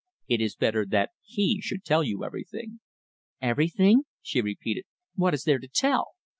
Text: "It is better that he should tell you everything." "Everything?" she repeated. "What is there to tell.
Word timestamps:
"It 0.27 0.41
is 0.41 0.55
better 0.55 0.83
that 0.87 1.11
he 1.21 1.61
should 1.61 1.83
tell 1.85 2.03
you 2.03 2.23
everything." 2.25 2.79
"Everything?" 3.39 4.05
she 4.23 4.41
repeated. 4.41 4.85
"What 5.13 5.35
is 5.35 5.43
there 5.43 5.59
to 5.59 5.67
tell. 5.71 6.13